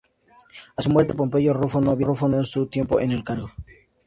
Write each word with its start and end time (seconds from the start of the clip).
A 0.77 0.81
su 0.81 0.89
muerte, 0.89 1.13
Pompeyo 1.13 1.53
Rufo 1.53 1.79
no 1.79 1.91
había 1.91 2.07
terminado 2.07 2.43
su 2.43 2.65
tiempo 2.65 2.99
en 2.99 3.11
el 3.11 3.23
cargo. 3.23 3.51